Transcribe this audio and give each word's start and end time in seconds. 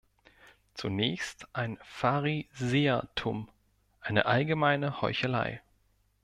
Zunächst 0.73 1.47
ein 1.53 1.77
Pharisäertum, 1.83 3.49
eine 3.99 4.25
allgemeine 4.25 4.99
Heuchelei! 4.99 5.61